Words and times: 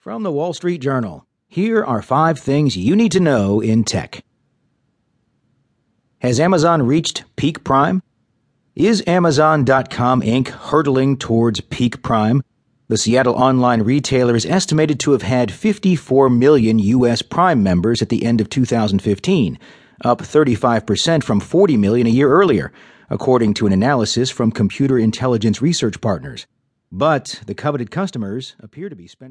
From 0.00 0.22
the 0.22 0.32
Wall 0.32 0.54
Street 0.54 0.80
Journal, 0.80 1.26
here 1.46 1.84
are 1.84 2.00
five 2.00 2.38
things 2.38 2.74
you 2.74 2.96
need 2.96 3.12
to 3.12 3.20
know 3.20 3.60
in 3.60 3.84
tech. 3.84 4.24
Has 6.20 6.40
Amazon 6.40 6.86
reached 6.86 7.24
peak 7.36 7.64
prime? 7.64 8.02
Is 8.74 9.04
Amazon.com 9.06 10.22
Inc. 10.22 10.48
hurtling 10.48 11.18
towards 11.18 11.60
peak 11.60 12.02
prime? 12.02 12.42
The 12.88 12.96
Seattle 12.96 13.34
online 13.34 13.82
retailer 13.82 14.34
is 14.34 14.46
estimated 14.46 14.98
to 15.00 15.12
have 15.12 15.20
had 15.20 15.52
54 15.52 16.30
million 16.30 16.78
U.S. 16.78 17.20
Prime 17.20 17.62
members 17.62 18.00
at 18.00 18.08
the 18.08 18.24
end 18.24 18.40
of 18.40 18.48
2015, 18.48 19.58
up 20.02 20.22
35% 20.22 21.22
from 21.22 21.40
40 21.40 21.76
million 21.76 22.06
a 22.06 22.10
year 22.10 22.32
earlier, 22.32 22.72
according 23.10 23.52
to 23.52 23.66
an 23.66 23.74
analysis 23.74 24.30
from 24.30 24.50
Consumer 24.50 24.98
Intelligence 24.98 25.60
Research 25.60 26.00
Partners. 26.00 26.46
But 26.90 27.42
the 27.44 27.54
coveted 27.54 27.90
customers 27.90 28.56
appear 28.60 28.88
to 28.88 28.96
be 28.96 29.06
spending. 29.06 29.28